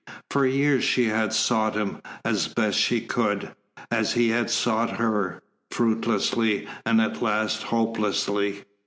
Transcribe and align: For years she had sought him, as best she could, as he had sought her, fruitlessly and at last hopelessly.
For 0.31 0.47
years 0.47 0.83
she 0.83 1.09
had 1.09 1.31
sought 1.31 1.75
him, 1.75 2.01
as 2.25 2.47
best 2.47 2.79
she 2.79 3.01
could, 3.01 3.51
as 3.91 4.13
he 4.13 4.29
had 4.29 4.49
sought 4.49 4.89
her, 4.97 5.43
fruitlessly 5.69 6.67
and 6.87 6.99
at 6.99 7.21
last 7.21 7.61
hopelessly. 7.61 8.63